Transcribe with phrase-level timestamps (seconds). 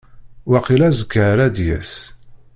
[0.49, 1.93] Waqil azekka ara d-yas.